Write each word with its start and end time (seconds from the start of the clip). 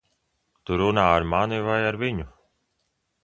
Tu 0.69 0.77
runā 0.81 1.03
ar 1.17 1.27
mani 1.33 1.61
vai 1.69 1.77
ar 1.91 1.99
viņu? 2.05 2.25